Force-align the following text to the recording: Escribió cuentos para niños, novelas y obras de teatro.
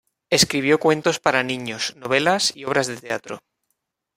Escribió 0.31 0.79
cuentos 0.79 1.19
para 1.19 1.43
niños, 1.43 1.95
novelas 1.95 2.55
y 2.57 2.65
obras 2.65 2.87
de 2.87 2.97
teatro. 2.97 3.43